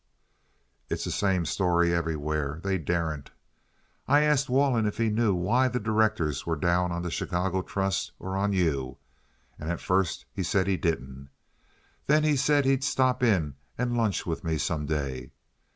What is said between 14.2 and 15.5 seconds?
with me some day.